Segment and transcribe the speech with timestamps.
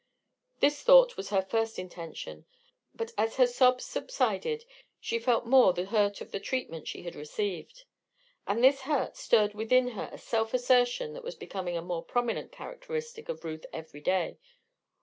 [0.61, 2.47] This thought was her first intention;
[2.95, 4.65] but as her sobs subsided
[4.99, 7.83] she felt more the hurt of the treatment she had received.
[8.47, 12.51] And this hurt stirred within her a self assertion that was becoming a more prominent
[12.51, 14.39] characteristic of Ruth every day.